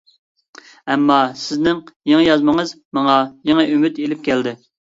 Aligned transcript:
ئەمما 0.93 1.17
سىزنىڭ 1.41 1.83
يېڭى 2.13 2.25
يازمىڭىز 2.29 2.73
ماڭا 3.01 3.21
يېڭى 3.53 3.69
ئۈمىد 3.77 4.05
ئېلىپ 4.05 4.29
كەلدى! 4.33 4.59